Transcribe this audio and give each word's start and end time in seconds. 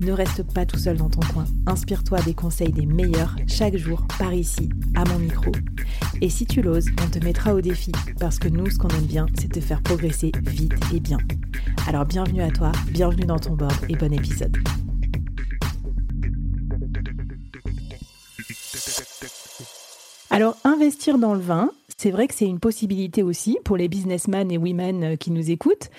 Ne 0.00 0.12
reste 0.12 0.42
pas 0.52 0.66
tout 0.66 0.78
seul 0.78 0.96
dans 0.96 1.10
ton 1.10 1.20
coin. 1.32 1.44
Inspire-toi 1.66 2.20
des 2.22 2.34
conseils 2.34 2.72
des 2.72 2.86
meilleurs 2.86 3.36
chaque 3.46 3.76
jour 3.76 4.02
par 4.18 4.32
ici, 4.32 4.70
à 4.94 5.04
mon 5.04 5.18
micro. 5.18 5.52
Et 6.20 6.30
si 6.30 6.46
tu 6.46 6.62
l'oses, 6.62 6.86
on 7.02 7.08
te 7.08 7.22
mettra 7.24 7.54
au 7.54 7.60
défi 7.60 7.92
parce 8.18 8.38
que 8.38 8.48
nous, 8.48 8.70
ce 8.70 8.78
qu'on 8.78 8.88
aime 8.88 9.06
bien, 9.06 9.26
c'est 9.38 9.52
te 9.52 9.60
faire 9.60 9.82
progresser 9.82 10.32
vite 10.42 10.74
et 10.94 11.00
bien. 11.00 11.18
Alors 11.86 12.06
bienvenue 12.06 12.42
à 12.42 12.50
toi, 12.50 12.72
bienvenue 12.90 13.26
dans 13.26 13.38
ton 13.38 13.54
board 13.54 13.74
et 13.88 13.96
bon 13.96 14.12
épisode. 14.12 14.56
Alors 20.30 20.56
investir 20.64 21.18
dans 21.18 21.34
le 21.34 21.40
vin, 21.40 21.70
c'est 21.96 22.10
vrai 22.10 22.28
que 22.28 22.34
c'est 22.34 22.46
une 22.46 22.60
possibilité 22.60 23.22
aussi 23.22 23.58
pour 23.64 23.76
les 23.76 23.88
businessmen 23.88 24.50
et 24.50 24.56
women 24.56 25.04
euh, 25.04 25.16
qui 25.16 25.30
nous 25.32 25.50
écoutent. 25.50 25.90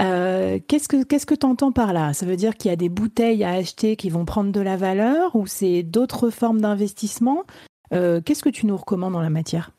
Euh, 0.00 0.58
qu'est-ce 0.66 0.88
que 0.88 1.02
qu'est-ce 1.02 1.26
que 1.26 1.34
tu 1.34 1.46
entends 1.46 1.72
par 1.72 1.92
là? 1.92 2.12
Ça 2.12 2.24
veut 2.24 2.36
dire 2.36 2.56
qu'il 2.56 2.70
y 2.70 2.72
a 2.72 2.76
des 2.76 2.88
bouteilles 2.88 3.42
à 3.44 3.50
acheter 3.50 3.96
qui 3.96 4.10
vont 4.10 4.24
prendre 4.24 4.52
de 4.52 4.60
la 4.60 4.76
valeur 4.76 5.34
ou 5.34 5.46
c'est 5.46 5.82
d'autres 5.82 6.30
formes 6.30 6.60
d'investissement? 6.60 7.44
Euh, 7.92 8.20
Qu'est-ce 8.24 8.42
que 8.42 8.48
tu 8.48 8.66
nous 8.66 8.76
recommandes 8.76 9.16
en 9.16 9.20
la 9.20 9.30
matière? 9.30 9.72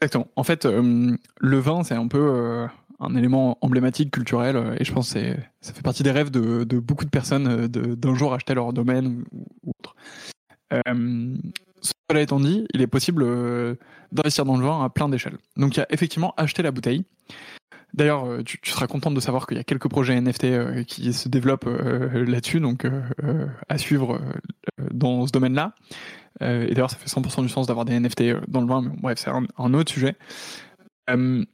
Exactement. 0.00 0.28
En 0.36 0.42
fait, 0.44 0.64
le 0.64 1.58
vin, 1.58 1.84
c'est 1.84 1.94
un 1.94 2.08
peu 2.08 2.66
un 3.00 3.14
élément 3.16 3.58
emblématique, 3.60 4.10
culturel, 4.10 4.76
et 4.78 4.84
je 4.84 4.92
pense 4.92 5.12
que 5.12 5.36
ça 5.60 5.74
fait 5.74 5.82
partie 5.82 6.02
des 6.02 6.10
rêves 6.10 6.30
de, 6.30 6.78
beaucoup 6.78 7.04
de 7.04 7.10
personnes 7.10 7.66
d'un 7.66 8.14
jour 8.14 8.32
acheter 8.32 8.54
leur 8.54 8.72
domaine 8.72 9.24
ou, 9.32 9.72
autre. 9.78 9.94
Cela 11.82 12.20
étant 12.20 12.40
dit, 12.40 12.66
il 12.74 12.82
est 12.82 12.86
possible 12.86 13.22
euh, 13.24 13.74
d'investir 14.12 14.44
dans 14.44 14.56
le 14.56 14.64
vin 14.64 14.84
à 14.84 14.88
plein 14.88 15.08
d'échelles. 15.08 15.38
Donc 15.56 15.76
il 15.76 15.80
y 15.80 15.82
a 15.82 15.86
effectivement 15.90 16.34
acheter 16.36 16.62
la 16.62 16.70
bouteille. 16.70 17.04
D'ailleurs, 17.94 18.26
euh, 18.26 18.42
tu, 18.42 18.58
seras 18.64 18.86
contente 18.86 19.14
de 19.14 19.20
savoir 19.20 19.46
qu'il 19.46 19.56
y 19.56 19.60
a 19.60 19.64
quelques 19.64 19.88
projets 19.88 20.20
NFT 20.20 20.44
euh, 20.44 20.84
qui 20.84 21.12
se 21.12 21.28
développent 21.28 21.68
là-dessus, 22.12 22.60
donc 22.60 22.86
à 23.68 23.78
suivre 23.78 24.20
dans 24.92 25.26
ce 25.26 25.32
domaine-là. 25.32 25.74
et 26.40 26.72
d'ailleurs, 26.72 26.90
ça 26.90 26.96
fait 26.96 27.08
100% 27.08 27.42
du 27.42 27.48
sens 27.48 27.66
d'avoir 27.66 27.84
des 27.84 27.98
NFT 27.98 28.48
dans 28.48 28.60
le 28.60 28.66
vin, 28.66 28.82
mais 28.82 28.90
bref, 29.00 29.18
c'est 29.18 29.30
un, 29.30 29.74
autre 29.74 29.92
sujet. 29.92 30.16
le 31.08 31.46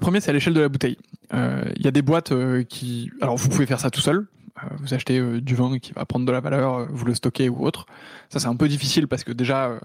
premier, 0.00 0.20
c'est 0.20 0.30
à 0.30 0.32
l'échelle 0.32 0.54
de 0.54 0.60
la 0.60 0.68
bouteille. 0.68 0.98
Il 1.32 1.82
y 1.82 1.88
a 1.88 1.90
des 1.90 2.02
boîtes 2.02 2.32
qui... 2.68 3.10
Alors, 3.20 3.36
vous 3.36 3.48
pouvez 3.48 3.66
faire 3.66 3.80
ça 3.80 3.90
tout 3.90 4.00
seul, 4.00 4.26
euh, 4.64 4.68
vous 4.78 4.94
achetez 4.94 5.18
euh, 5.18 5.40
du 5.40 5.54
vin 5.54 5.78
qui 5.78 5.92
va 5.92 6.04
prendre 6.04 6.26
de 6.26 6.32
la 6.32 6.40
valeur, 6.40 6.74
euh, 6.74 6.86
vous 6.90 7.04
le 7.04 7.14
stockez 7.14 7.48
ou 7.48 7.64
autre. 7.64 7.86
Ça, 8.28 8.40
c'est 8.40 8.48
un 8.48 8.56
peu 8.56 8.68
difficile 8.68 9.08
parce 9.08 9.24
que 9.24 9.32
déjà, 9.32 9.78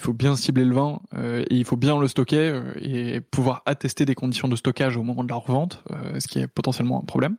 il 0.00 0.02
faut 0.02 0.12
bien 0.14 0.34
cibler 0.34 0.64
le 0.64 0.74
vin 0.74 1.00
et 1.14 1.54
il 1.54 1.64
faut 1.64 1.76
bien 1.76 2.00
le 2.00 2.08
stocker 2.08 2.58
et 2.80 3.20
pouvoir 3.20 3.62
attester 3.66 4.06
des 4.06 4.14
conditions 4.14 4.48
de 4.48 4.56
stockage 4.56 4.96
au 4.96 5.02
moment 5.02 5.24
de 5.24 5.28
la 5.28 5.34
revente, 5.34 5.84
ce 6.18 6.26
qui 6.26 6.38
est 6.38 6.46
potentiellement 6.46 7.02
un 7.02 7.04
problème. 7.04 7.36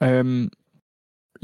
Il 0.00 0.48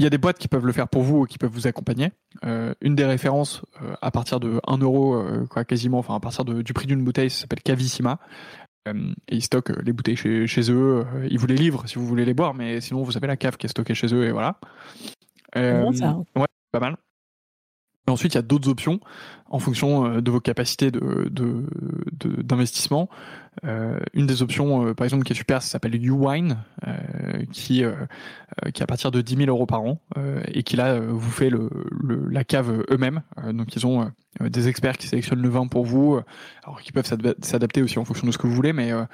y 0.02 0.06
a 0.06 0.10
des 0.10 0.18
boîtes 0.18 0.38
qui 0.38 0.48
peuvent 0.48 0.64
le 0.64 0.72
faire 0.72 0.88
pour 0.88 1.02
vous 1.02 1.20
ou 1.20 1.24
qui 1.26 1.36
peuvent 1.36 1.52
vous 1.52 1.66
accompagner. 1.66 2.12
une 2.42 2.94
des 2.94 3.04
références 3.04 3.62
à 4.00 4.10
partir 4.10 4.40
de 4.40 4.58
1 4.66 4.78
euro, 4.78 5.22
quoi, 5.50 5.64
quasiment, 5.64 5.98
enfin 5.98 6.14
à 6.14 6.20
partir 6.20 6.46
du 6.46 6.72
prix 6.72 6.86
d'une 6.86 7.04
bouteille, 7.04 7.28
ça 7.28 7.42
s'appelle 7.42 7.60
Cavissima. 7.62 8.18
Euh, 8.86 9.12
et 9.28 9.36
ils 9.36 9.42
stockent 9.42 9.70
euh, 9.70 9.82
les 9.84 9.92
bouteilles 9.92 10.16
chez, 10.16 10.46
chez 10.46 10.70
eux. 10.70 11.04
Euh, 11.06 11.28
ils 11.30 11.38
vous 11.38 11.46
les 11.46 11.56
livrent 11.56 11.88
si 11.88 11.96
vous 11.96 12.06
voulez 12.06 12.24
les 12.24 12.34
boire, 12.34 12.54
mais 12.54 12.80
sinon 12.80 13.02
vous 13.02 13.16
avez 13.16 13.26
la 13.26 13.36
cave 13.36 13.56
qui 13.56 13.66
est 13.66 13.70
stockée 13.70 13.94
chez 13.94 14.12
eux 14.14 14.24
et 14.24 14.32
voilà. 14.32 14.58
ça. 15.54 16.16
Ouais, 16.34 16.46
pas 16.72 16.80
mal. 16.80 16.96
ensuite, 18.08 18.34
il 18.34 18.36
y 18.36 18.38
a 18.38 18.42
d'autres 18.42 18.68
options 18.68 19.00
en 19.48 19.58
fonction 19.58 20.20
de 20.20 20.30
vos 20.30 20.40
capacités 20.40 20.90
d'investissement. 20.90 23.08
De, 23.62 23.68
de, 23.68 24.00
une 24.12 24.26
des 24.26 24.42
options, 24.42 24.94
par 24.94 25.04
exemple, 25.04 25.24
qui 25.24 25.32
est 25.32 25.36
super, 25.36 25.62
ça 25.62 25.68
s'appelle 25.68 25.94
YouWine, 25.94 26.58
qui, 27.52 27.82
qui 27.82 27.82
est 27.82 28.82
à 28.82 28.86
partir 28.86 29.10
de 29.10 29.20
10 29.20 29.36
000 29.36 29.48
euros 29.48 29.66
par 29.66 29.82
an 29.82 30.00
et 30.52 30.62
qui 30.62 30.76
là 30.76 31.00
vous 31.00 31.30
fait 31.30 31.50
le, 31.50 31.70
la 32.30 32.44
cave 32.44 32.84
eux-mêmes. 32.90 33.22
donc 33.52 33.74
ils 33.76 33.86
ont 33.86 34.10
euh, 34.42 34.48
des 34.48 34.68
experts 34.68 34.98
qui 34.98 35.06
sélectionnent 35.06 35.42
le 35.42 35.48
vin 35.48 35.66
pour 35.66 35.84
vous, 35.84 36.14
euh, 36.14 36.24
alors 36.64 36.80
qui 36.80 36.92
peuvent 36.92 37.06
s'adapter 37.06 37.82
aussi 37.82 37.98
en 37.98 38.04
fonction 38.04 38.26
de 38.26 38.32
ce 38.32 38.38
que 38.38 38.46
vous 38.46 38.52
voulez, 38.52 38.72
mais 38.72 38.92
euh, 38.92 39.04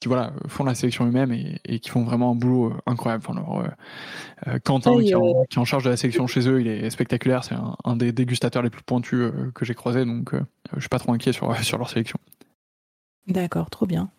qui 0.00 0.08
voilà 0.08 0.32
font 0.46 0.64
la 0.64 0.74
sélection 0.74 1.06
eux-mêmes 1.06 1.32
et, 1.32 1.80
qui 1.80 1.90
font 1.90 2.04
vraiment 2.04 2.32
un 2.32 2.34
boulot 2.34 2.74
incroyable. 2.86 3.24
Enfin, 3.26 3.70
Quentin 4.62 5.00
qui, 5.00 5.10
est 5.10 5.14
en, 5.14 5.64
charge 5.64 5.84
de 5.84 5.90
la 5.90 5.96
sélection 5.96 6.26
chez 6.26 6.46
eux, 6.48 6.60
il 6.60 6.68
est 6.68 6.90
spectaculaire. 6.90 7.44
C'est 7.44 7.54
un, 7.84 7.96
des 7.96 8.12
dégustateurs 8.12 8.62
les 8.62 8.68
plus 8.68 8.82
pointus 8.82 9.32
que 9.56 9.64
j'ai 9.64 9.74
croisé, 9.74 10.04
donc 10.04 10.32
je 10.74 10.80
suis 10.80 10.88
pas 10.88 10.98
trop 10.98 11.12
inquiet 11.12 11.32
sur, 11.32 11.56
sur 11.64 11.78
leur 11.78 11.88
sélection. 11.88 12.18
D'accord, 13.26 13.70
trop 13.70 13.86
bien. 13.86 14.10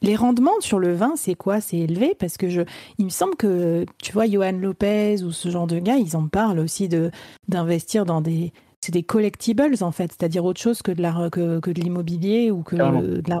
Les 0.00 0.14
rendements 0.14 0.60
sur 0.60 0.78
le 0.78 0.92
vin, 0.92 1.14
c'est 1.16 1.34
quoi? 1.34 1.60
C'est 1.60 1.78
élevé? 1.78 2.14
Parce 2.14 2.36
que 2.36 2.48
je, 2.48 2.62
il 2.98 3.04
me 3.04 3.10
semble 3.10 3.34
que 3.36 3.84
tu 4.02 4.12
vois, 4.12 4.26
Johan 4.28 4.52
Lopez 4.52 5.22
ou 5.24 5.32
ce 5.32 5.48
genre 5.48 5.66
de 5.66 5.78
gars, 5.78 5.96
ils 5.96 6.16
en 6.16 6.28
parlent 6.28 6.60
aussi 6.60 6.88
de 6.88 7.10
d'investir 7.48 8.04
dans 8.04 8.20
des 8.20 8.52
c'est 8.80 8.92
des 8.92 9.02
collectibles 9.02 9.74
en 9.80 9.90
fait, 9.90 10.12
c'est-à-dire 10.12 10.44
autre 10.44 10.60
chose 10.60 10.82
que 10.82 10.92
de 10.92 11.02
la 11.02 11.30
que, 11.30 11.58
de 11.58 11.80
l'immobilier 11.80 12.50
ou 12.50 12.62
que 12.62 12.76
de 12.76 13.28
la. 13.28 13.40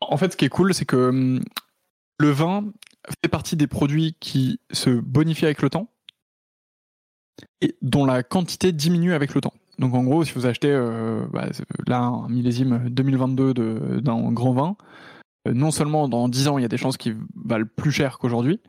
En 0.00 0.16
fait, 0.16 0.32
ce 0.32 0.36
qui 0.36 0.46
est 0.46 0.50
cool, 0.50 0.72
c'est 0.72 0.86
que 0.86 1.08
hum, 1.10 1.42
le 2.18 2.30
vin 2.30 2.64
fait 3.22 3.28
partie 3.28 3.56
des 3.56 3.66
produits 3.66 4.16
qui 4.20 4.60
se 4.72 4.90
bonifient 4.90 5.46
avec 5.46 5.60
le 5.60 5.68
temps 5.68 5.88
et 7.60 7.76
dont 7.82 8.06
la 8.06 8.22
quantité 8.22 8.72
diminue 8.72 9.12
avec 9.12 9.34
le 9.34 9.40
temps. 9.40 9.54
Donc 9.78 9.94
en 9.94 10.02
gros, 10.02 10.24
si 10.24 10.32
vous 10.32 10.46
achetez 10.46 10.70
euh, 10.70 11.24
bah, 11.32 11.48
là 11.86 12.00
un 12.00 12.28
millésime 12.28 12.88
2022 12.88 14.00
d'un 14.00 14.32
grand 14.32 14.52
vin, 14.52 14.76
euh, 15.46 15.52
non 15.54 15.70
seulement 15.70 16.08
dans 16.08 16.28
10 16.28 16.48
ans 16.48 16.58
il 16.58 16.62
y 16.62 16.64
a 16.64 16.68
des 16.68 16.76
chances 16.76 16.96
qu'il 16.96 17.16
valent 17.36 17.66
plus 17.76 17.92
cher 17.92 18.18
qu'aujourd'hui, 18.18 18.60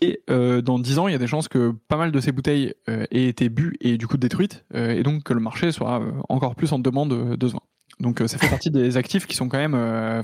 et 0.00 0.20
euh, 0.30 0.62
dans 0.62 0.78
10 0.78 0.98
ans, 0.98 1.08
il 1.08 1.12
y 1.12 1.14
a 1.14 1.18
des 1.18 1.26
chances 1.26 1.48
que 1.48 1.74
pas 1.88 1.96
mal 1.96 2.12
de 2.12 2.20
ces 2.20 2.32
bouteilles 2.32 2.74
aient 2.86 3.28
été 3.28 3.48
bues 3.48 3.76
et 3.80 3.98
du 3.98 4.06
coup 4.06 4.16
détruites, 4.16 4.64
et 4.74 5.02
donc 5.02 5.22
que 5.22 5.34
le 5.34 5.40
marché 5.40 5.70
soit 5.70 6.02
encore 6.28 6.54
plus 6.54 6.72
en 6.72 6.78
demande 6.78 7.36
de 7.36 7.48
ce 7.48 7.52
vin. 7.52 7.60
Donc 8.00 8.22
ça 8.26 8.38
fait 8.38 8.48
partie 8.48 8.70
des 8.70 8.96
actifs 8.96 9.26
qui 9.26 9.36
sont 9.36 9.48
quand 9.48 9.58
même, 9.58 10.22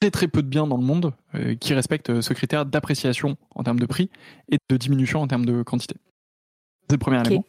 très 0.00 0.10
très 0.10 0.28
peu 0.28 0.42
de 0.42 0.48
biens 0.48 0.66
dans 0.66 0.76
le 0.76 0.82
monde 0.82 1.12
qui 1.60 1.74
respectent 1.74 2.20
ce 2.20 2.34
critère 2.34 2.66
d'appréciation 2.66 3.36
en 3.54 3.62
termes 3.62 3.78
de 3.78 3.86
prix 3.86 4.10
et 4.50 4.58
de 4.68 4.76
diminution 4.76 5.20
en 5.20 5.28
termes 5.28 5.46
de 5.46 5.62
quantité. 5.62 5.96
C'est 6.88 6.96
le 6.96 6.98
premier 6.98 7.20
élément. 7.20 7.44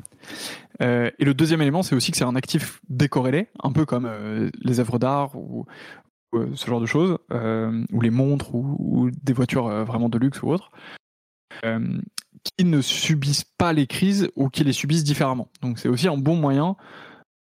et 0.79 1.25
le 1.25 1.34
deuxième 1.34 1.62
élément, 1.62 1.84
c'est 1.84 1.96
aussi 1.96 2.12
que 2.12 2.18
c'est 2.18 2.23
un 2.23 2.35
actif 2.35 2.79
décorrélé, 2.90 3.47
un 3.63 3.72
peu 3.72 3.85
comme 3.85 4.09
les 4.62 4.79
œuvres 4.79 5.00
d'art 5.00 5.35
ou, 5.35 5.66
euh, 6.35 6.51
ce 6.56 6.68
genre 6.68 6.81
de 6.81 6.85
choses, 6.85 7.18
euh, 7.31 7.84
ou 7.91 8.01
les 8.01 8.09
montres, 8.09 8.53
ou, 8.53 9.09
des 9.24 9.34
voitures 9.34 9.68
euh, 9.68 9.83
vraiment 9.83 10.09
de 10.09 10.18
luxe 10.18 10.42
ou 10.42 10.50
autres, 10.50 10.71
qui 12.44 12.65
ne 12.65 12.81
subissent 12.81 13.45
pas 13.57 13.74
les 13.74 13.88
crises 13.88 14.30
ou 14.36 14.50
qui 14.50 14.63
les 14.63 14.74
subissent 14.74 15.04
différemment. 15.04 15.48
Donc 15.62 15.80
c'est 15.80 15.88
aussi 15.88 16.07
un 16.07 16.18
bon 16.18 16.36
moyen 16.36 16.75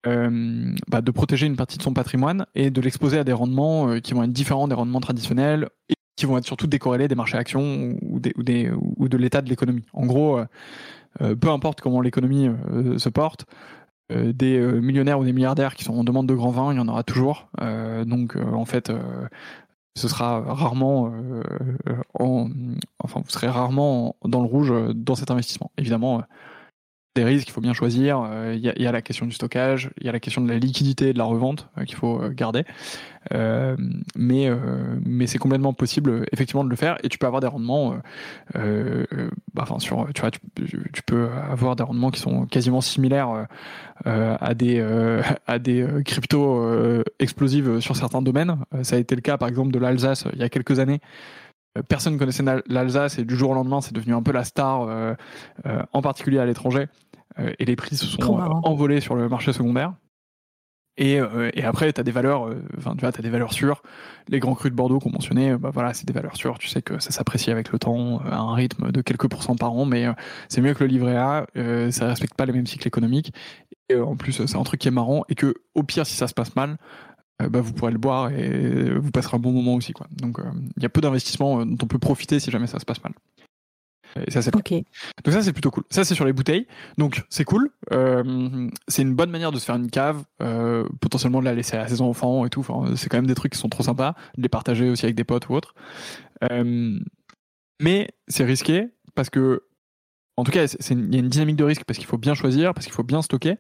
bah, 0.05 1.01
de 1.01 1.11
protéger 1.11 1.47
une 1.47 1.57
partie 1.57 1.79
de 1.79 1.83
son 1.83 1.93
patrimoine 1.93 2.47
et 2.55 2.71
de 2.71 2.81
l'exposer 2.81 3.19
à 3.19 3.25
des 3.25 3.33
rendements 3.33 3.99
qui 3.99 4.15
vont 4.15 4.23
être 4.23 4.33
différents 4.33 4.69
des 4.69 4.77
rendements 4.77 5.01
traditionnels 5.01 5.69
et 5.89 5.95
qui 6.15 6.27
vont 6.27 6.39
être 6.39 6.47
surtout 6.47 6.69
décorrélés 6.69 7.09
des 7.09 7.17
marchés 7.17 7.37
actions 7.37 7.99
ou, 8.01 8.21
des, 8.21 8.33
ou, 8.37 8.45
des, 8.45 8.71
ou 8.71 9.09
de 9.09 9.17
l'état 9.17 9.43
de 9.43 9.51
l'économie. 9.51 9.85
En 9.93 10.07
gros, 10.07 10.39
peu 11.19 11.51
importe 11.51 11.81
comment 11.81 12.01
l'économie 12.01 12.51
se 12.99 13.09
porte, 13.09 13.47
euh, 14.13 14.33
des 14.33 14.57
euh, 14.57 14.81
millionnaires 14.81 15.19
ou 15.19 15.25
des 15.25 15.33
milliardaires 15.33 15.75
qui 15.75 15.83
sont 15.83 15.95
en 15.95 16.05
demande 16.05 16.29
de 16.29 16.35
grands 16.35 16.51
vins, 16.51 16.73
il 16.73 16.77
y 16.77 16.81
en 16.81 16.87
aura 16.87 17.03
toujours. 17.03 17.49
Euh, 17.61 18.05
donc 18.05 18.37
en 18.37 18.65
fait, 18.65 18.93
ce 19.97 20.09
sera 20.09 20.41
rarement 20.41 21.13
en, 22.19 22.49
enfin 23.03 23.21
vous 23.25 23.31
serez 23.31 23.49
rarement 23.49 24.15
dans 24.25 24.41
le 24.41 24.47
rouge 24.47 24.73
dans 24.95 25.17
cet 25.17 25.31
investissement. 25.31 25.73
Évidemment, 25.77 26.23
des 27.17 27.25
risques, 27.25 27.49
il 27.49 27.53
faut 27.53 27.61
bien 27.61 27.73
choisir. 27.73 28.23
Euh, 28.23 28.55
il 28.55 28.61
y, 28.61 28.87
a, 28.87 28.93
la 28.93 29.03
question 29.03 29.27
du 29.27 29.33
stockage, 29.33 29.91
il 29.99 30.07
y 30.07 30.09
a 30.09 30.13
la 30.13 30.21
question 30.21 30.43
de 30.43 30.49
la 30.49 30.59
liquidité 30.59 31.09
et 31.09 31.13
de 31.13 31.19
la 31.19 31.25
revente 31.25 31.69
euh, 31.79 31.85
qu'il 31.85 31.97
faut 31.97 32.23
euh, 32.23 32.31
garder. 32.31 32.63
mais 34.15 34.49
mais 35.05 35.27
c'est 35.27 35.39
complètement 35.39 35.73
possible 35.73 36.27
effectivement 36.33 36.63
de 36.63 36.71
le 36.71 36.77
faire 36.77 36.97
et 37.03 37.09
tu 37.09 37.19
peux 37.19 37.27
avoir 37.27 37.41
des 37.41 37.49
rendements. 37.49 37.97
Bah, 38.55 39.65
sur, 39.79 40.07
tu 40.15 40.21
vois, 40.21 40.31
tu, 40.31 41.03
peux 41.05 41.29
avoir 41.51 41.75
des 41.75 41.83
rendements 41.83 42.13
qui 42.13 42.21
sont 42.21 42.47
quasiment 42.47 42.81
similaires 42.81 43.49
à 44.05 44.55
des 44.55 44.79
à 45.47 45.59
des 45.59 45.85
cryptos 46.05 47.03
explosives 47.19 47.81
sur 47.81 47.97
certains 47.97 48.23
domaines. 48.23 48.59
ça 48.83 48.95
a 48.95 48.99
été 49.01 49.17
le 49.17 49.23
cas 49.23 49.39
par 49.39 49.49
exemple 49.49 49.73
de 49.73 49.81
l'Alsace 49.81 50.25
il 50.33 50.39
y 50.39 50.45
a 50.45 50.49
quelques 50.49 50.79
années 50.79 51.01
personne 51.89 52.15
ne 52.15 52.19
connaissait 52.19 52.45
l'Alsace 52.69 53.19
et 53.19 53.25
du 53.25 53.37
jour 53.37 53.51
au 53.51 53.55
lendemain, 53.55 53.83
c'est 53.83 53.93
devenu 53.93 54.15
un 54.15 54.23
peu 54.23 54.33
la 54.33 54.45
star, 54.45 54.89
en 55.93 56.03
particulier 56.03 56.39
à 56.39 56.47
l'étranger. 56.47 56.87
Euh, 57.39 57.53
et 57.59 57.65
les 57.65 57.77
prix 57.77 57.97
se 57.97 58.07
sont 58.07 58.39
euh, 58.39 58.45
envolés 58.63 59.01
sur 59.01 59.15
le 59.15 59.29
marché 59.29 59.53
secondaire. 59.53 59.95
Et, 60.99 61.21
euh, 61.21 61.51
et, 61.53 61.63
après, 61.63 61.93
tu 61.93 62.01
as 62.01 62.05
des 62.05 62.11
valeurs, 62.11 62.49
enfin, 62.79 62.95
tu 62.95 63.01
vois, 63.01 63.11
as 63.11 63.23
des 63.23 63.29
valeurs 63.29 63.53
sûres. 63.53 63.83
Les 64.29 64.41
grands 64.41 64.55
crus 64.55 64.71
de 64.71 64.77
Bordeaux 64.77 64.99
qu'on 64.99 65.11
mentionnait, 65.11 65.59
bah 65.59 65.71
voilà, 65.71 65.93
c'est 65.93 66.07
des 66.07 66.13
valeurs 66.15 66.37
sûres. 66.37 66.59
Tu 66.59 66.69
sais 66.69 66.81
que 66.81 66.99
ça 67.01 67.11
s'apprécie 67.11 67.51
avec 67.51 67.71
le 67.71 67.79
temps, 67.79 68.21
à 68.21 68.39
un 68.39 68.55
rythme 68.55 68.91
de 68.91 69.03
quelques 69.03 69.29
pourcents 69.29 69.57
par 69.57 69.75
an, 69.75 69.85
mais 69.85 70.07
c'est 70.49 70.63
mieux 70.63 70.73
que 70.73 70.85
le 70.85 70.89
livret 70.89 71.17
A. 71.17 71.47
Ça 71.91 72.09
respecte 72.09 72.35
pas 72.35 72.47
les 72.47 72.55
mêmes 72.55 72.67
cycles 72.67 72.89
économiques. 72.89 73.35
Et 73.91 73.97
en 73.97 74.17
plus, 74.17 74.47
c'est 74.47 74.57
un 74.57 74.63
truc 74.63 74.81
qui 74.81 74.89
est 74.89 74.93
marrant 74.93 75.25
et 75.29 75.35
que, 75.35 75.55
au 75.75 75.83
pire, 75.83 76.07
si 76.07 76.17
ça 76.17 76.29
se 76.29 76.35
passe 76.35 76.57
mal, 76.57 76.79
bah, 77.41 77.61
vous 77.61 77.75
pourrez 77.75 77.93
le 77.93 77.99
boire 77.99 78.31
et 78.31 78.99
vous 78.99 79.11
passerez 79.11 79.37
un 79.37 79.41
bon 79.41 79.53
moment 79.53 79.75
aussi, 79.75 79.93
quoi. 79.93 80.07
Donc, 80.13 80.39
il 80.79 80.83
y 80.83 80.87
a 80.87 80.89
peu 80.89 81.03
d'investissements 81.03 81.67
dont 81.67 81.77
on 81.83 81.87
peut 81.87 81.99
profiter 81.99 82.41
si 82.41 82.51
jamais 82.51 82.69
ça 82.69 82.79
se 82.79 82.87
passe 82.87 83.05
mal. 83.05 83.13
Et 84.27 84.31
ça, 84.31 84.43
c'est 84.43 84.51
Donc 84.51 84.65
ça, 85.29 85.43
c'est 85.43 85.53
plutôt 85.53 85.71
cool. 85.71 85.85
Ça, 85.91 86.05
c'est 86.05 86.15
sur 86.15 86.25
les 86.25 86.33
bouteilles. 86.33 86.67
Donc 86.99 87.25
c'est 87.29 87.45
cool. 87.45 87.71
Euh, 87.93 88.69
c'est 88.89 89.03
une 89.03 89.15
bonne 89.15 89.31
manière 89.31 89.53
de 89.53 89.59
se 89.59 89.65
faire 89.65 89.77
une 89.77 89.91
cave, 89.91 90.25
euh, 90.43 90.87
potentiellement 91.01 91.41
de 91.41 91.45
la 91.45 91.55
laisser 91.55 91.77
à 91.77 91.87
ses 91.89 92.01
enfants 92.01 92.47
et 92.47 92.51
tout. 92.51 92.61
Enfin, 92.61 92.95
c'est 92.97 93.09
quand 93.09 93.19
même 93.19 93.27
des 93.27 93.35
trucs 93.35 93.53
qui 93.53 93.59
sont 93.59 93.69
trop 93.69 93.83
sympas, 93.83 94.15
de 94.37 94.43
les 94.43 94.49
partager 94.49 94.89
aussi 94.89 95.05
avec 95.05 95.17
des 95.17 95.25
potes 95.25 95.49
ou 95.49 95.55
autres. 95.55 95.75
Euh, 96.51 96.99
mais 97.81 98.09
c'est 98.29 98.45
risqué 98.45 98.89
parce 99.15 99.31
que, 99.31 99.65
en 100.37 100.45
tout 100.45 100.53
cas, 100.53 100.65
il 100.65 101.15
y 101.15 101.17
a 101.17 101.21
une 101.21 101.29
dynamique 101.29 101.57
de 101.57 101.65
risque 101.65 101.85
parce 101.85 101.99
qu'il 101.99 102.07
faut 102.07 102.19
bien 102.19 102.35
choisir, 102.35 102.75
parce 102.75 102.87
qu'il 102.87 102.95
faut 102.95 103.05
bien 103.05 103.23
stocker. 103.23 103.57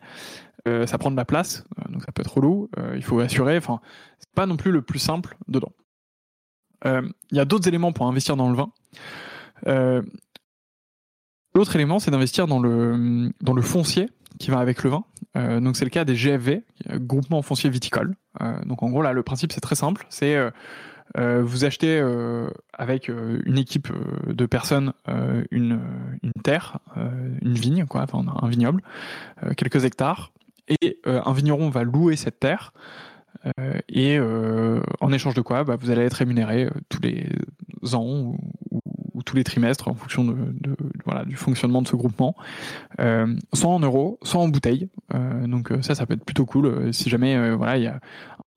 ça 0.87 0.99
prend 0.99 1.11
de 1.11 1.17
la 1.17 1.25
place, 1.25 1.65
donc 1.91 2.03
ça 2.03 2.13
peut 2.13 2.23
être 2.23 2.35
relou. 2.35 2.69
il 2.95 3.03
faut 3.03 3.21
assurer. 3.21 3.57
Enfin, 3.57 3.81
c'est 4.19 4.31
pas 4.35 4.47
non 4.47 4.57
plus 4.57 4.73
le 4.73 4.83
plus 4.83 4.99
simple 4.99 5.37
dedans. 5.49 5.73
Il 6.85 7.13
y 7.33 7.41
a 7.41 7.45
d'autres 7.45 7.69
éléments 7.69 7.93
pour 7.93 8.07
investir 8.07 8.37
dans 8.37 8.51
le 8.51 8.57
vin. 8.57 8.73
L'autre 11.57 11.75
élément, 11.75 11.99
c'est 11.99 12.11
d'investir 12.11 12.47
dans 12.47 12.61
le, 12.61 13.33
dans 13.41 13.55
le 13.55 13.63
foncier 13.63 14.11
qui 14.39 14.51
va 14.51 14.59
avec 14.59 14.85
le 14.85 14.91
vin. 14.91 15.05
Euh, 15.39 15.59
donc 15.59 15.79
c'est 15.79 15.87
le 15.87 15.91
cas 15.91 16.05
des 16.05 16.15
GFV, 16.15 16.65
groupement 16.97 17.41
foncier 17.41 17.71
viticole. 17.71 18.15
Euh, 18.43 18.63
donc 18.67 18.83
en 18.83 18.91
gros 18.91 19.01
là, 19.01 19.15
le 19.15 19.23
principe 19.23 19.53
c'est 19.53 19.63
très 19.63 19.75
simple, 19.75 20.05
c'est 20.11 20.37
euh, 21.17 21.43
vous 21.43 21.65
achetez 21.65 21.99
avec 22.75 23.09
une 23.09 23.57
équipe 23.57 23.89
de 24.27 24.45
personnes 24.45 24.93
une, 25.51 25.81
une 26.23 26.43
terre, 26.45 26.79
une 27.41 27.55
vigne, 27.55 27.87
quoi, 27.87 28.03
enfin 28.03 28.23
un 28.43 28.49
vignoble, 28.49 28.83
quelques 29.57 29.87
hectares, 29.87 30.33
et 30.69 31.01
un 31.07 31.33
vigneron 31.33 31.71
va 31.71 31.85
louer 31.85 32.17
cette 32.17 32.39
terre. 32.39 32.75
et 33.89 34.19
en 34.21 35.13
échange 35.13 35.33
de 35.33 35.41
quoi, 35.41 35.65
bah, 35.65 35.77
vous 35.81 35.91
allez 35.91 36.03
être 36.03 36.15
rémunéré 36.15 36.69
tous 36.91 37.01
les 37.01 37.31
ans 37.95 38.05
ou, 38.05 38.37
ou 39.17 39.23
tous 39.23 39.35
les 39.35 39.45
trimestres 39.45 39.89
en 39.89 39.95
fonction 39.95 40.25
de, 40.25 40.37
voilà, 41.05 41.25
du 41.25 41.37
fonctionnement 41.37 41.83
de 41.83 41.89
ce 41.89 41.97
groupement, 41.97 42.37
euh, 43.01 43.35
soit 43.55 43.71
en 43.71 43.81
euros, 43.81 44.19
soit 44.23 44.41
en 44.41 44.49
bouteilles. 44.49 44.89
Euh, 45.15 45.47
donc 45.47 45.73
euh, 45.73 45.83
ça, 45.83 45.95
ça 45.95 46.07
peut 46.07 46.15
être 46.15 46.25
plutôt 46.25 46.45
cool 46.45 46.93
si 46.93 47.09
jamais 47.09 47.55
voilà 47.55 47.79
il 47.79 47.85
y 47.85 47.87
a 47.87 47.95
un 47.95 47.99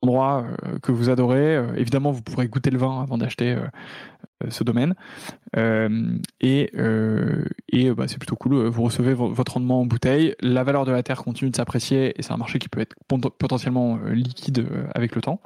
endroit 0.02 0.46
que 0.82 0.92
vous 0.92 1.10
adorez. 1.10 1.62
évidemment, 1.76 2.12
vous 2.12 2.22
pourrez 2.22 2.48
goûter 2.48 2.70
le 2.70 2.78
vin 2.78 3.02
avant 3.02 3.18
d'acheter 3.18 3.58
ce 4.50 4.64
domaine. 4.64 4.96
et 5.56 6.72
et 7.72 7.92
bah, 7.92 8.08
c'est 8.08 8.18
plutôt 8.18 8.36
cool. 8.36 8.68
Vous 8.68 8.84
recevez 8.84 9.14
votre 9.14 9.54
rendement 9.54 9.82
en 9.82 9.86
bouteille. 9.86 10.36
La 10.42 10.64
valeur 10.64 10.86
de 10.86 10.92
la 10.92 11.04
terre 11.04 11.24
continue 11.24 11.52
de 11.52 11.56
s'apprécier 11.56 12.14
et 12.18 12.22
c'est 12.22 12.32
un 12.32 12.38
marché 12.38 12.60
qui 12.60 12.70
peut 12.70 12.82
être 12.82 12.96
potentiellement 13.08 13.98
liquide 13.98 14.66
avec 14.96 15.16
le 15.16 15.22
temps. 15.22 15.42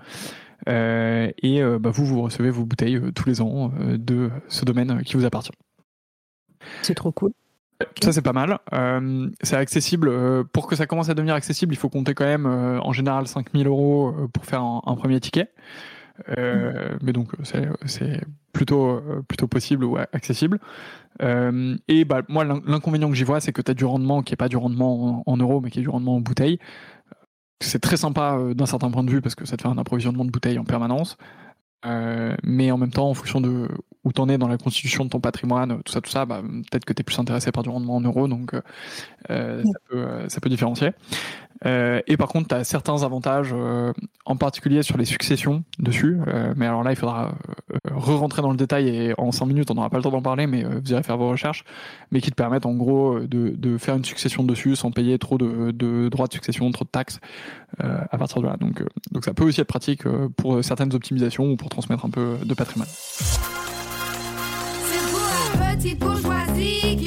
Euh, 0.69 1.31
et 1.41 1.61
euh, 1.61 1.79
bah, 1.79 1.89
vous, 1.91 2.05
vous 2.05 2.21
recevez 2.21 2.49
vos 2.49 2.65
bouteilles 2.65 2.95
euh, 2.95 3.11
tous 3.11 3.27
les 3.27 3.41
ans 3.41 3.71
de 3.79 4.29
ce 4.47 4.65
domaine 4.65 5.01
qui 5.03 5.15
vous 5.15 5.25
appartient. 5.25 5.51
C'est 6.81 6.95
trop 6.95 7.11
cool. 7.11 7.31
Ça 8.01 8.13
c'est 8.13 8.21
pas 8.21 8.31
mal. 8.31 8.59
c'est 9.41 9.57
accessible. 9.57 10.09
pour 10.53 10.67
que 10.67 10.75
ça 10.77 10.85
commence 10.85 11.09
à 11.09 11.13
devenir 11.13 11.35
accessible, 11.35 11.73
il 11.73 11.77
faut 11.77 11.89
compter 11.89 12.13
quand 12.13 12.23
même 12.23 12.45
en 12.45 12.93
général 12.93 13.27
5000 13.27 13.67
euros 13.67 14.13
pour 14.31 14.45
faire 14.45 14.61
un, 14.61 14.95
premier 14.95 15.19
ticket. 15.19 15.49
Mais 16.29 17.11
donc 17.11 17.33
c'est 17.85 18.21
plutôt 18.53 19.01
plutôt 19.27 19.47
possible 19.47 19.83
ou 19.83 19.97
accessible. 19.97 20.59
et 21.19 22.05
bah 22.05 22.21
moi 22.29 22.45
l'inconvénient 22.45 23.09
que 23.09 23.15
j'y 23.15 23.25
vois, 23.25 23.41
c'est 23.41 23.51
que 23.51 23.61
tu 23.61 23.71
as 23.71 23.73
du 23.73 23.83
rendement 23.83 24.21
qui 24.21 24.33
est 24.33 24.37
pas 24.37 24.47
du 24.47 24.55
rendement 24.55 25.23
en, 25.27 25.33
en 25.33 25.37
euros, 25.37 25.59
mais 25.59 25.69
qui 25.69 25.79
est 25.79 25.83
du 25.83 25.89
rendement 25.89 26.15
en 26.15 26.21
bouteille 26.21 26.59
c'est 27.65 27.79
très 27.79 27.97
sympa 27.97 28.35
euh, 28.37 28.53
d'un 28.53 28.65
certain 28.65 28.91
point 28.91 29.03
de 29.03 29.09
vue 29.09 29.21
parce 29.21 29.35
que 29.35 29.45
ça 29.45 29.57
te 29.57 29.61
fait 29.61 29.67
un 29.67 29.77
approvisionnement 29.77 30.25
de 30.25 30.31
bouteilles 30.31 30.59
en 30.59 30.65
permanence. 30.65 31.17
Euh, 31.85 32.35
mais 32.43 32.71
en 32.71 32.77
même 32.77 32.91
temps, 32.91 33.09
en 33.09 33.13
fonction 33.13 33.41
de 33.41 33.67
où 34.05 34.13
t'en 34.13 34.29
es 34.29 34.37
dans 34.37 34.47
la 34.47 34.57
constitution 34.57 35.03
de 35.03 35.09
ton 35.09 35.19
patrimoine, 35.19 35.81
tout 35.83 35.91
ça, 35.91 36.01
tout 36.01 36.09
ça, 36.09 36.25
bah, 36.25 36.41
peut-être 36.41 36.85
que 36.85 36.93
tu 36.93 37.01
es 37.01 37.03
plus 37.03 37.19
intéressé 37.19 37.51
par 37.51 37.63
du 37.63 37.69
rendement 37.69 37.95
en 37.95 38.01
euros, 38.01 38.27
donc 38.27 38.53
euh, 39.29 39.63
ça, 39.63 39.79
peut, 39.89 40.07
ça 40.27 40.41
peut 40.41 40.49
différencier. 40.49 40.91
Euh, 41.65 42.01
et 42.07 42.17
par 42.17 42.27
contre, 42.27 42.49
tu 42.49 42.55
as 42.55 42.63
certains 42.63 43.03
avantages, 43.03 43.51
euh, 43.53 43.93
en 44.25 44.35
particulier 44.35 44.83
sur 44.83 44.97
les 44.97 45.05
successions 45.05 45.63
dessus. 45.79 46.17
Euh, 46.27 46.53
mais 46.57 46.65
alors 46.65 46.83
là, 46.83 46.91
il 46.91 46.95
faudra 46.95 47.35
re-rentrer 47.91 48.41
dans 48.41 48.51
le 48.51 48.57
détail 48.57 48.89
et 48.89 49.13
en 49.17 49.31
5 49.31 49.45
minutes, 49.45 49.71
on 49.71 49.75
n'aura 49.75 49.89
pas 49.89 49.97
le 49.97 50.03
temps 50.03 50.11
d'en 50.11 50.21
parler, 50.21 50.47
mais 50.47 50.63
vous 50.63 50.91
irez 50.91 51.03
faire 51.03 51.17
vos 51.17 51.29
recherches. 51.29 51.63
Mais 52.11 52.21
qui 52.21 52.29
te 52.29 52.35
permettent 52.35 52.65
en 52.65 52.73
gros 52.73 53.19
de, 53.19 53.77
faire 53.77 53.95
une 53.95 54.05
succession 54.05 54.43
dessus 54.43 54.75
sans 54.75 54.91
payer 54.91 55.17
trop 55.17 55.37
de, 55.37 55.71
de 55.71 56.09
droits 56.09 56.27
de 56.27 56.33
succession, 56.33 56.69
trop 56.71 56.85
de 56.85 56.89
taxes 56.89 57.19
à 57.79 58.17
partir 58.17 58.41
de 58.41 58.47
là. 58.47 58.55
Donc, 58.59 58.83
donc 59.11 59.25
ça 59.25 59.33
peut 59.33 59.43
aussi 59.43 59.61
être 59.61 59.67
pratique 59.67 60.03
pour 60.37 60.63
certaines 60.63 60.93
optimisations 60.93 61.51
ou 61.51 61.55
pour 61.55 61.69
transmettre 61.69 62.05
un 62.05 62.09
peu 62.09 62.37
de 62.43 62.53
patrimoine. 62.53 62.89
C'est 62.89 63.39
pour 65.11 65.59
la 65.59 65.75
petite 65.75 65.99
bourgeoisie 65.99 67.02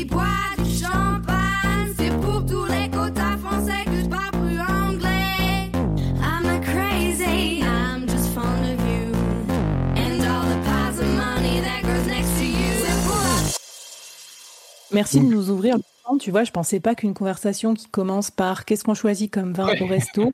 Merci 14.97 15.21
de 15.21 15.26
nous 15.26 15.50
ouvrir 15.50 15.76
le 15.76 15.83
temps. 16.05 16.17
Tu 16.17 16.31
vois, 16.31 16.45
je 16.45 16.50
pensais 16.50 16.81
pas 16.81 16.95
qu'une 16.95 17.12
conversation 17.12 17.75
qui 17.75 17.87
commence 17.87 18.31
par 18.31 18.65
qu'est-ce 18.65 18.83
qu'on 18.83 18.95
choisit 18.95 19.31
comme 19.31 19.53
vin 19.53 19.69
au 19.81 19.87
resto 19.87 20.33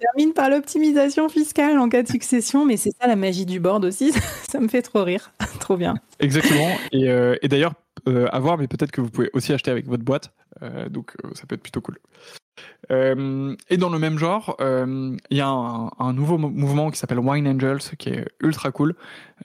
termine 0.00 0.32
par 0.32 0.50
l'optimisation 0.50 1.28
fiscale 1.28 1.78
en 1.78 1.88
cas 1.88 2.02
de 2.02 2.08
succession, 2.08 2.64
mais 2.64 2.76
c'est 2.76 2.90
ça 2.98 3.06
la 3.06 3.16
magie 3.16 3.46
du 3.46 3.60
board 3.60 3.84
aussi. 3.84 4.12
ça 4.48 4.58
me 4.58 4.66
fait 4.66 4.82
trop 4.82 5.04
rire. 5.04 5.32
trop 5.60 5.76
bien. 5.76 5.94
Exactement. 6.18 6.70
Et, 6.90 7.08
euh, 7.08 7.36
et 7.42 7.48
d'ailleurs, 7.48 7.74
euh, 8.08 8.26
à 8.32 8.40
voir, 8.40 8.58
mais 8.58 8.66
peut-être 8.66 8.90
que 8.90 9.00
vous 9.00 9.10
pouvez 9.10 9.30
aussi 9.32 9.52
acheter 9.52 9.70
avec 9.70 9.86
votre 9.86 10.02
boîte. 10.02 10.32
Euh, 10.62 10.88
donc, 10.88 11.12
euh, 11.24 11.28
ça 11.34 11.46
peut 11.46 11.54
être 11.54 11.62
plutôt 11.62 11.80
cool. 11.80 11.98
Euh, 12.90 13.54
et 13.68 13.76
dans 13.76 13.90
le 13.90 13.98
même 13.98 14.18
genre, 14.18 14.56
euh, 14.60 15.16
il 15.30 15.36
y 15.36 15.40
a 15.40 15.48
un, 15.48 16.12
nouveau 16.12 16.38
mouvement 16.38 16.90
qui 16.90 16.98
s'appelle 16.98 17.18
Wine 17.20 17.46
Angels, 17.46 17.96
qui 17.98 18.08
est 18.08 18.26
ultra 18.40 18.72
cool 18.72 18.94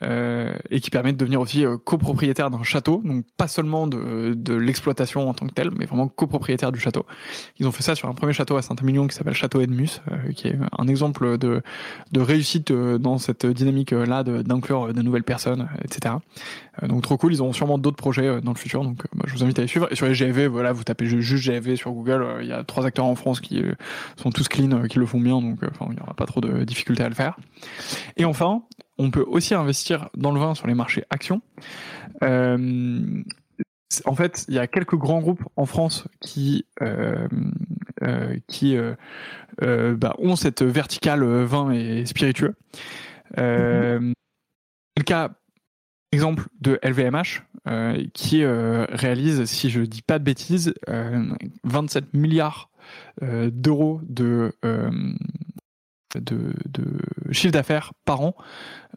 euh, 0.02 0.54
et 0.72 0.80
qui 0.80 0.90
permet 0.90 1.14
de 1.14 1.18
devenir 1.18 1.42
aussi 1.42 1.64
copropriétaire 1.84 2.50
d'un 2.50 2.64
château, 2.64 3.02
donc 3.04 3.26
pas 3.38 3.48
seulement 3.48 3.88
de, 3.88 4.34
de 4.36 4.54
l'exploitation 4.56 5.30
en 5.30 5.34
tant 5.34 5.46
que 5.48 5.54
telle, 5.54 5.70
mais 5.72 5.86
vraiment 5.86 6.08
copropriétaire 6.08 6.72
du 6.72 6.80
château. 6.80 7.06
Ils 7.60 7.68
ont 7.68 7.72
fait 7.72 7.84
ça 7.84 7.94
sur 7.94 8.10
un 8.10 8.14
premier 8.14 8.34
château 8.34 8.58
à 8.58 8.62
Saint-Émilion 8.62 9.08
qui 9.08 9.16
s'appelle 9.16 9.36
Château 9.36 9.62
Edmus, 9.62 10.02
qui 10.36 10.48
est 10.48 10.58
un 10.78 10.88
exemple 10.88 11.38
de, 11.38 11.62
de 12.12 12.22
réussite 12.22 12.72
dans 12.72 13.18
cette 13.18 13.46
dynamique-là 13.46 14.24
d'inclure 14.24 14.94
de, 14.94 15.02
nouvelles 15.02 15.24
personnes, 15.24 15.70
etc. 15.84 16.16
donc 16.84 17.01
trop 17.01 17.17
cool. 17.17 17.34
Ils 17.34 17.44
ont 17.44 17.53
sûrement 17.53 17.77
d'autres 17.77 17.98
projets 17.98 18.41
dans 18.41 18.51
le 18.51 18.58
futur, 18.58 18.84
donc 18.84 19.03
bah, 19.13 19.25
je 19.27 19.34
vous 19.34 19.44
invite 19.44 19.60
à 19.60 19.62
les 19.62 19.67
suivre. 19.67 19.88
Et 19.91 19.96
sur 19.96 20.08
les 20.08 20.15
GAV, 20.15 20.46
voilà, 20.48 20.74
vous 20.74 20.84
tapez 20.84 21.05
juste 21.05 21.46
GAV 21.46 21.75
sur 21.75 21.91
Google, 21.91 22.25
il 22.41 22.48
y 22.48 22.51
a 22.51 22.63
trois 22.63 22.86
acteurs 22.86 23.05
en 23.05 23.15
France 23.15 23.39
qui 23.39 23.62
euh, 23.62 23.74
sont 24.17 24.32
tous 24.32 24.48
clean, 24.48 24.72
euh, 24.72 24.88
qui 24.88 25.00
le 25.00 25.05
font 25.05 25.20
bien, 25.20 25.41
donc 25.41 25.63
euh, 25.63 25.70
il 25.82 25.96
n'y 25.96 26.00
aura 26.00 26.13
pas 26.13 26.25
trop 26.25 26.41
de 26.41 26.63
difficultés 26.63 27.03
à 27.03 27.10
le 27.10 27.15
faire. 27.15 27.38
Et 28.17 28.25
enfin, 28.25 28.63
on 28.98 29.12
peut 29.12 29.25
aussi 29.27 29.53
investir 29.53 30.10
dans 30.15 30.32
le 30.32 30.39
vin 30.39 30.55
sur 30.55 30.67
les 30.67 30.74
marchés 30.74 31.03
actions. 31.10 31.41
en 32.22 34.15
fait, 34.15 34.46
il 34.48 34.55
y 34.55 34.60
a 34.60 34.67
quelques 34.67 34.96
grands 34.96 35.22
groupes 35.22 35.44
en 35.55 35.65
France 35.65 36.08
qui 36.20 36.65
qui 38.48 38.77
bah, 39.62 40.15
ont 40.20 40.36
cette 40.36 40.62
verticale 40.63 41.24
vin 41.24 41.72
et 41.72 42.05
spiritueux. 42.05 42.55
Le 43.38 44.13
cas 45.05 45.32
exemple 46.16 46.48
de 46.62 46.80
LVMH 46.84 47.44
qui 48.14 48.46
réalise, 48.46 49.46
si 49.46 49.70
je 49.70 49.82
dis 49.82 50.02
pas 50.02 50.20
de 50.20 50.24
bêtises, 50.24 50.74
27 51.64 52.14
milliards 52.14 52.70
d'euros 53.22 54.02
de 54.04 54.52
chiffre 57.32 57.52
d'affaires 57.54 57.94
par 58.06 58.22
an 58.22 58.36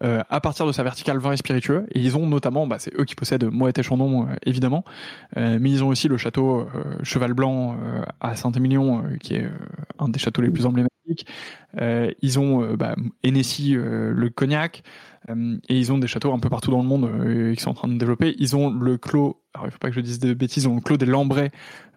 euh, 0.03 0.23
à 0.29 0.41
partir 0.41 0.67
de 0.67 0.73
sa 0.73 0.83
verticale 0.83 1.19
vin 1.19 1.33
et 1.33 1.37
spiritueux. 1.37 1.87
Et 1.93 2.01
ils 2.01 2.17
ont 2.17 2.27
notamment, 2.27 2.67
bah, 2.67 2.77
c'est 2.79 2.95
eux 2.99 3.05
qui 3.05 3.15
possèdent 3.15 3.45
Moët 3.45 3.79
et 3.79 3.83
Chandon 3.83 4.25
euh, 4.29 4.35
évidemment, 4.45 4.85
euh, 5.37 5.59
mais 5.61 5.71
ils 5.71 5.83
ont 5.83 5.89
aussi 5.89 6.09
le 6.09 6.17
château 6.17 6.69
Cheval 7.03 7.35
Blanc 7.35 7.77
à 8.21 8.37
Saint-Émilion, 8.37 9.05
qui 9.21 9.35
est 9.35 9.47
un 9.99 10.09
des 10.09 10.19
châteaux 10.19 10.43
les 10.43 10.51
plus 10.51 10.67
emblématiques. 10.67 10.93
Ils 12.23 12.38
ont 12.38 12.75
bah, 12.75 12.95
le 13.25 14.29
cognac, 14.29 14.83
et 15.29 15.79
ils 15.79 15.93
ont 15.93 15.99
des 15.99 16.07
châteaux 16.07 16.33
un 16.33 16.38
peu 16.38 16.49
partout 16.49 16.71
dans 16.71 16.83
le 16.83 16.88
monde 16.88 17.55
qui 17.55 17.62
sont 17.62 17.71
en 17.71 17.75
train 17.75 17.88
de 17.88 17.99
développer. 17.99 18.35
Ils 18.38 18.57
ont 18.57 18.71
le 18.71 18.97
clos, 18.97 19.43
alors 19.55 19.67
il 19.67 19.71
faut 19.71 19.79
pas 19.79 19.88
que 19.88 19.95
je 19.95 20.00
dise 20.00 20.19
de 20.21 20.33
bêtises, 20.33 20.65
ils 20.65 20.69
ont 20.69 20.77
le 20.77 20.81
clos 20.81 20.97
des 20.97 21.07
Lambrais 21.07 21.50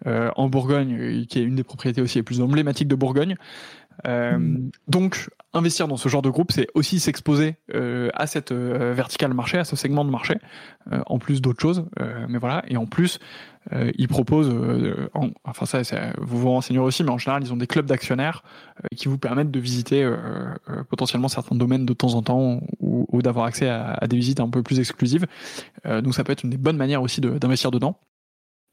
en 0.04 0.48
Bourgogne, 0.48 1.24
qui 1.26 1.38
est 1.38 1.42
une 1.42 1.56
des 1.56 1.64
propriétés 1.64 2.02
aussi 2.02 2.18
les 2.18 2.22
plus 2.22 2.40
emblématiques 2.40 2.88
de 2.88 2.96
Bourgogne. 2.96 3.36
Euh, 4.06 4.38
mm. 4.38 4.70
donc, 4.88 5.30
investir 5.54 5.88
dans 5.88 5.96
ce 5.96 6.08
genre 6.08 6.22
de 6.22 6.30
groupe, 6.30 6.52
c'est 6.52 6.66
aussi 6.74 7.00
s'exposer 7.00 7.56
euh, 7.74 8.10
à 8.14 8.26
cette 8.26 8.52
euh, 8.52 8.92
verticale 8.94 9.34
marché, 9.34 9.58
à 9.58 9.64
ce 9.64 9.76
segment 9.76 10.04
de 10.04 10.10
marché, 10.10 10.36
en 11.06 11.18
plus 11.18 11.40
d'autres 11.40 11.60
choses. 11.60 11.84
mais 12.28 12.38
voilà, 12.38 12.64
et 12.66 12.76
en 12.76 12.86
plus, 12.86 13.20
ils 13.70 14.08
proposent, 14.08 14.52
enfin 15.44 15.66
ça, 15.66 15.82
vous 16.18 16.38
vous 16.38 16.50
renseignerez 16.50 16.84
aussi, 16.84 17.04
mais 17.04 17.10
en 17.10 17.18
général, 17.18 17.44
ils 17.44 17.52
ont 17.52 17.56
des 17.56 17.68
clubs 17.68 17.86
d'actionnaires 17.86 18.42
qui 18.96 19.06
vous 19.06 19.18
permettent 19.18 19.52
de 19.52 19.60
visiter 19.60 20.10
potentiellement 20.88 21.28
certains 21.28 21.54
domaines 21.54 21.86
de 21.86 21.92
temps 21.92 22.14
en 22.14 22.22
temps 22.22 22.60
ou, 22.80 23.22
d'avoir 23.22 23.46
accès 23.46 23.68
à, 23.68 23.92
à, 23.92 24.08
des 24.08 24.16
visites 24.16 24.40
un 24.40 24.50
peu 24.50 24.64
plus 24.64 24.80
exclusives. 24.80 25.26
donc 25.84 26.14
ça 26.14 26.24
peut 26.24 26.32
être 26.32 26.42
une 26.42 26.50
des 26.50 26.56
bonnes 26.56 26.76
manières 26.76 27.02
aussi 27.02 27.20
d'investir 27.20 27.70
dedans. 27.70 27.96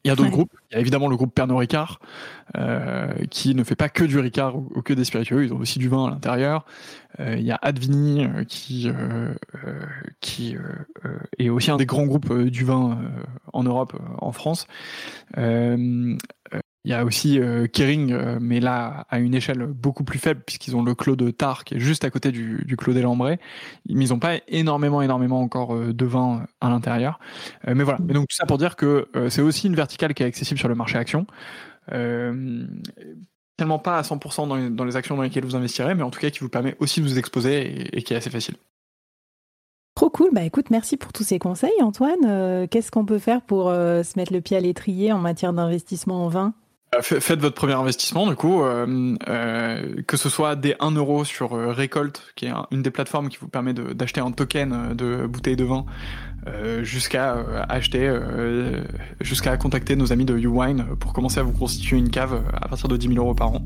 Il 0.03 0.08
y 0.08 0.12
a 0.12 0.15
d'autres 0.15 0.29
groupes. 0.29 0.53
Il 0.72 0.75
y 0.75 0.77
a 0.77 0.79
évidemment 0.79 1.08
le 1.08 1.18
groupe 1.18 1.34
Pernod 1.34 1.58
Ricard, 1.58 2.00
euh, 2.56 3.12
qui 3.29 3.53
ne 3.53 3.63
fait 3.63 3.75
pas 3.75 3.89
que 3.89 4.06
du 4.06 4.18
Ricard 4.18 4.56
ou, 4.56 4.82
que 4.82 4.94
des 4.94 5.03
spiritueux. 5.03 5.44
Ils 5.44 5.53
ont 5.53 5.58
aussi 5.58 5.77
du 5.77 5.89
vin 5.89 6.06
à 6.06 6.10
l'intérieur. 6.10 6.65
Euh, 7.20 7.36
il 7.38 7.44
y 7.44 7.51
a 7.51 7.60
Advini, 7.62 8.24
euh, 8.24 8.44
qui, 8.46 8.89
euh, 8.89 9.34
euh, 9.65 9.86
qui 10.22 10.56
est 11.38 11.50
aussi 11.50 11.70
un 11.70 11.77
des 11.77 11.86
grands 11.86 12.06
groupes 12.06 12.34
du 12.34 12.63
vin 12.63 12.98
en 13.51 13.63
Europe, 13.63 13.94
en 14.20 14.32
France. 14.32 14.68
Il 16.86 16.91
y 16.91 16.93
a 16.93 17.03
aussi 17.03 17.39
euh, 17.39 17.67
Kering, 17.67 18.13
euh, 18.13 18.38
mais 18.39 18.62
là 18.62 19.05
à 19.09 19.19
une 19.19 19.36
échelle 19.36 19.65
beaucoup 19.65 20.05
plus 20.05 20.17
faible 20.17 20.41
puisqu'ils 20.45 20.77
ont 20.77 20.81
le 20.81 20.95
clos 20.95 21.17
de 21.17 21.29
Tar 21.29 21.65
qui 21.65 21.75
est 21.75 21.79
juste 21.79 22.05
à 22.05 22.09
côté 22.09 22.31
du, 22.31 22.63
du 22.65 22.77
clos 22.77 22.93
des 22.93 23.01
Lambrais. 23.01 23.38
Mais 23.89 24.05
ils 24.05 24.09
n'ont 24.09 24.19
pas 24.19 24.36
énormément, 24.48 25.01
énormément 25.01 25.41
encore 25.41 25.75
euh, 25.75 25.93
de 25.93 26.05
vin 26.05 26.45
à 26.62 26.69
l'intérieur. 26.69 27.19
mais 27.67 27.83
voilà. 27.83 28.00
Mais 28.01 28.13
donc 28.13 28.29
tout 28.29 28.36
ça 28.36 28.45
pour 28.45 28.57
dire 28.57 28.77
que 28.77 29.07
c'est 29.29 29.41
aussi 29.41 29.67
une 29.67 29.75
verticale 29.75 30.13
qui 30.13 30.24
est 30.24 30.25
accessible 30.25 30.57
sur 30.57 30.69
le 30.69 30.75
marché 30.75 30.98
action. 30.98 31.27
tellement 33.57 33.79
pas 33.79 33.98
à 33.98 34.01
100% 34.01 34.48
dans 34.48 34.55
les, 34.55 34.69
dans 34.69 34.86
les, 34.86 34.95
actions 34.95 35.17
dans 35.17 35.24
lesquelles 35.24 35.43
vous 35.43 35.57
investirez, 35.57 35.95
mais 35.95 36.03
en 36.03 36.09
tout 36.12 36.19
cas 36.19 36.29
qui 36.29 36.39
vous 36.39 36.50
permet 36.50 36.77
aussi 36.79 37.01
de 37.01 37.07
vous 37.07 37.19
exposer 37.19 37.98
et, 37.98 38.03
qui 38.03 38.13
est 38.13 38.17
assez 38.17 38.29
facile. 38.29 38.55
Trop 39.95 40.09
cool. 40.09 40.29
Bah 40.31 40.43
écoute, 40.43 40.69
merci 40.69 40.95
pour 40.95 41.12
tous 41.12 41.24
ces 41.24 41.39
conseils, 41.39 41.81
Antoine. 41.81 42.67
Qu'est-ce 42.69 42.89
qu'on 42.89 43.05
peut 43.05 43.19
faire 43.19 43.41
pour 43.41 43.65
se 43.65 44.17
mettre 44.17 44.31
le 44.31 44.39
pied 44.39 44.55
à 44.55 44.62
l'étrier 44.62 45.12
en 45.12 45.19
matière 45.19 45.51
d'investissement 45.51 46.25
en 46.25 46.29
vin? 46.29 46.53
Faites 47.01 47.39
votre 47.39 47.55
premier 47.55 47.74
investissement, 47.74 48.27
du 48.27 48.36
coup, 48.36 48.63
euh, 48.63 49.15
euh, 49.27 50.01
que 50.08 50.17
ce 50.17 50.29
soit 50.29 50.55
des 50.55 50.75
1 50.79 50.91
euro 50.91 51.24
sur 51.24 51.53
euh, 51.53 51.72
Recolt, 51.72 52.22
qui 52.36 52.48
est 52.48 52.51
une 52.72 52.81
des 52.81 52.91
plateformes 52.91 53.29
qui 53.29 53.38
vous 53.39 53.48
permet 53.48 53.74
d'acheter 53.74 54.22
un 54.22 54.31
token 54.31 54.96
de 54.96 55.27
bouteille 55.27 55.55
de 55.55 55.63
vin, 55.63 55.86
jusqu'à 56.81 57.36
acheter, 57.67 58.12
jusqu'à 59.22 59.55
contacter 59.58 59.96
nos 59.96 60.12
amis 60.12 60.25
de 60.25 60.36
YouWine 60.36 60.96
pour 61.00 61.13
commencer 61.13 61.39
à 61.39 61.43
vous 61.43 61.51
constituer 61.51 61.98
une 61.98 62.10
cave 62.10 62.41
à 62.60 62.67
partir 62.67 62.88
de 62.88 62.98
10 62.98 63.10
000 63.10 63.19
euros 63.19 63.36
par 63.36 63.51
an. 63.51 63.65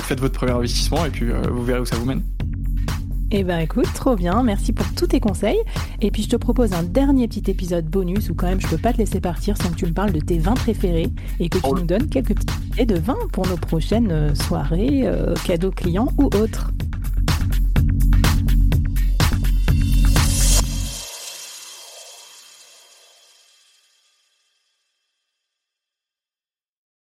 faites 0.00 0.20
votre 0.20 0.34
premier 0.34 0.52
investissement 0.52 1.06
et 1.06 1.10
puis 1.10 1.30
vous 1.48 1.64
verrez 1.64 1.80
où 1.80 1.86
ça 1.86 1.96
vous 1.96 2.04
mène. 2.04 2.22
Eh 3.32 3.42
ben 3.42 3.58
écoute, 3.58 3.92
trop 3.92 4.14
bien, 4.14 4.44
merci 4.44 4.72
pour 4.72 4.86
tous 4.94 5.08
tes 5.08 5.18
conseils. 5.18 5.58
Et 6.00 6.12
puis 6.12 6.22
je 6.22 6.28
te 6.28 6.36
propose 6.36 6.72
un 6.74 6.84
dernier 6.84 7.26
petit 7.26 7.50
épisode 7.50 7.84
bonus 7.84 8.30
où 8.30 8.34
quand 8.34 8.46
même 8.46 8.60
je 8.60 8.68
peux 8.68 8.78
pas 8.78 8.92
te 8.92 8.98
laisser 8.98 9.20
partir 9.20 9.56
sans 9.56 9.70
que 9.70 9.74
tu 9.74 9.86
me 9.86 9.92
parles 9.92 10.12
de 10.12 10.20
tes 10.20 10.38
vins 10.38 10.54
préférés 10.54 11.08
et 11.40 11.48
que 11.48 11.58
tu 11.58 11.64
oh. 11.68 11.74
nous 11.74 11.84
donnes 11.84 12.08
quelques 12.08 12.36
petits 12.36 12.54
idées 12.72 12.86
de 12.86 12.98
vins 13.00 13.18
pour 13.32 13.46
nos 13.48 13.56
prochaines 13.56 14.12
euh, 14.12 14.34
soirées, 14.36 15.02
euh, 15.04 15.34
cadeaux 15.44 15.72
clients 15.72 16.08
ou 16.18 16.26
autres. 16.26 16.70